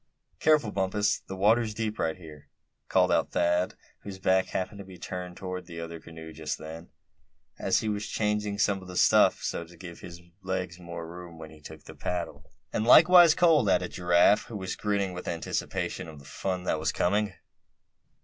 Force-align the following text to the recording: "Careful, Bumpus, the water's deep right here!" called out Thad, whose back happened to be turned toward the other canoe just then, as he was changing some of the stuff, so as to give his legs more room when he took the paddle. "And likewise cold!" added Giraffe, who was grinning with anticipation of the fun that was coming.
"Careful, 0.39 0.71
Bumpus, 0.71 1.19
the 1.27 1.35
water's 1.35 1.75
deep 1.75 1.99
right 1.99 2.17
here!" 2.17 2.49
called 2.89 3.11
out 3.11 3.29
Thad, 3.33 3.75
whose 3.99 4.17
back 4.17 4.47
happened 4.47 4.79
to 4.79 4.83
be 4.83 4.97
turned 4.97 5.37
toward 5.37 5.67
the 5.67 5.79
other 5.79 5.99
canoe 5.99 6.33
just 6.33 6.57
then, 6.57 6.89
as 7.59 7.81
he 7.81 7.87
was 7.87 8.07
changing 8.07 8.57
some 8.57 8.81
of 8.81 8.87
the 8.87 8.97
stuff, 8.97 9.43
so 9.43 9.61
as 9.61 9.69
to 9.69 9.77
give 9.77 9.99
his 9.99 10.19
legs 10.41 10.79
more 10.79 11.07
room 11.07 11.37
when 11.37 11.51
he 11.51 11.61
took 11.61 11.83
the 11.83 11.93
paddle. 11.93 12.49
"And 12.73 12.83
likewise 12.83 13.35
cold!" 13.35 13.69
added 13.69 13.91
Giraffe, 13.91 14.45
who 14.45 14.57
was 14.57 14.75
grinning 14.75 15.13
with 15.13 15.27
anticipation 15.27 16.07
of 16.07 16.17
the 16.17 16.25
fun 16.25 16.63
that 16.63 16.79
was 16.79 16.91
coming. 16.91 17.33